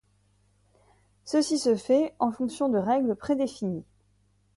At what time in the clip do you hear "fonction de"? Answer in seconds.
2.31-2.79